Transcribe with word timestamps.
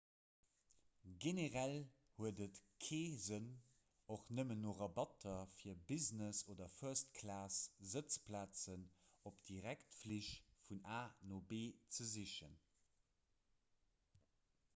generell 1.23 1.73
huet 2.13 2.39
et 2.45 2.55
kee 2.85 3.09
sënn 3.25 3.49
och 4.15 4.23
nëmmen 4.39 4.63
no 4.65 4.71
rabatter 4.79 5.35
fir 5.59 5.83
business 5.91 6.41
oder 6.55 6.71
first-class-sëtzplazen 6.77 8.85
op 9.33 9.37
direktflich 9.51 10.31
vun 10.69 10.79
a 10.95 10.97
no 11.33 11.43
b 11.53 11.61
ze 11.99 12.09
sichen 12.15 12.57